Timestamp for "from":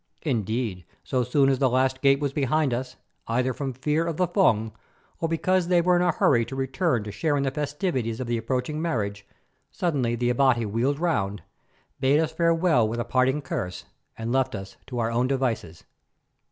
3.53-3.71